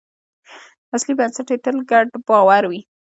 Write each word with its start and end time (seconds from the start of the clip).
اصلي 0.95 1.13
بنسټ 1.19 1.47
یې 1.53 1.57
تل 1.63 1.77
ګډ 1.91 2.07
باور 2.27 2.63
وي. 2.71 2.81